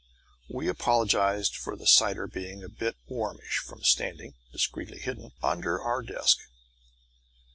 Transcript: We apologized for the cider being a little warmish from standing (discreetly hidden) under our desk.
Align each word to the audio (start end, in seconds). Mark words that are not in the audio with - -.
We 0.49 0.67
apologized 0.67 1.55
for 1.55 1.75
the 1.75 1.85
cider 1.85 2.25
being 2.25 2.63
a 2.63 2.67
little 2.69 2.99
warmish 3.07 3.59
from 3.59 3.83
standing 3.83 4.33
(discreetly 4.51 4.97
hidden) 4.97 5.31
under 5.43 5.79
our 5.79 6.01
desk. 6.01 6.39